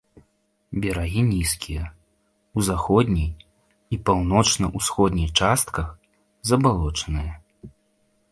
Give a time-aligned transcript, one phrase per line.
[0.83, 1.83] Берагі нізкія,
[2.59, 3.29] у заходняй
[3.97, 5.87] і паўночна-ўсходняй частках
[6.53, 7.33] забалочаныя.